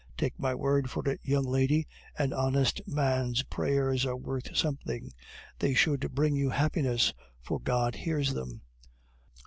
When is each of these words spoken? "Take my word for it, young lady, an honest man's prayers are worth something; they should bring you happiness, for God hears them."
"Take 0.17 0.39
my 0.39 0.55
word 0.55 0.89
for 0.89 1.07
it, 1.07 1.19
young 1.21 1.43
lady, 1.43 1.85
an 2.17 2.33
honest 2.33 2.81
man's 2.87 3.43
prayers 3.43 4.03
are 4.03 4.17
worth 4.17 4.57
something; 4.57 5.13
they 5.59 5.75
should 5.75 6.15
bring 6.15 6.35
you 6.35 6.49
happiness, 6.49 7.13
for 7.43 7.59
God 7.59 7.93
hears 7.97 8.33
them." 8.33 8.61